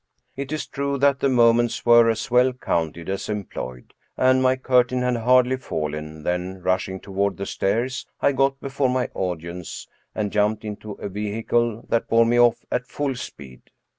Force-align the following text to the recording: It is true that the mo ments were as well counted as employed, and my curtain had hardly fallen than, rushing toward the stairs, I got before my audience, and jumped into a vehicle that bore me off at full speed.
It 0.35 0.51
is 0.51 0.65
true 0.65 0.97
that 0.97 1.19
the 1.19 1.29
mo 1.29 1.53
ments 1.53 1.85
were 1.85 2.09
as 2.09 2.31
well 2.31 2.53
counted 2.53 3.07
as 3.07 3.29
employed, 3.29 3.93
and 4.17 4.41
my 4.41 4.55
curtain 4.55 5.03
had 5.03 5.17
hardly 5.17 5.57
fallen 5.57 6.23
than, 6.23 6.59
rushing 6.63 6.99
toward 6.99 7.37
the 7.37 7.45
stairs, 7.45 8.07
I 8.19 8.31
got 8.31 8.59
before 8.59 8.89
my 8.89 9.09
audience, 9.13 9.87
and 10.15 10.31
jumped 10.31 10.65
into 10.65 10.93
a 10.93 11.07
vehicle 11.07 11.85
that 11.89 12.07
bore 12.09 12.25
me 12.25 12.39
off 12.39 12.65
at 12.71 12.87
full 12.87 13.13
speed. 13.13 13.61